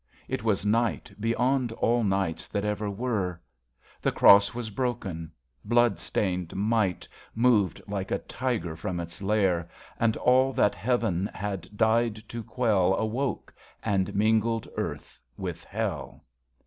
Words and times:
It 0.27 0.43
was 0.43 0.65
night 0.65 1.11
Beyond 1.19 1.73
all 1.73 2.03
nights 2.03 2.47
that 2.47 2.65
ever 2.65 2.89
were. 2.89 3.39
The 4.01 4.11
Cross 4.11 4.55
was 4.55 4.71
broken. 4.71 5.31
Blood 5.63 5.99
stained 5.99 6.55
Might 6.55 7.07
Moved 7.35 7.83
like 7.87 8.09
a 8.09 8.17
tiger 8.17 8.75
from 8.75 8.99
its 8.99 9.21
lair, 9.21 9.69
And 9.99 10.17
all 10.17 10.53
that 10.53 10.73
heaven 10.73 11.27
had 11.35 11.77
died 11.77 12.15
to 12.29 12.41
quell 12.41 12.95
Awoke, 12.95 13.53
and 13.83 14.15
mingled 14.15 14.67
earth 14.75 15.19
with 15.37 15.63
hell. 15.65 16.23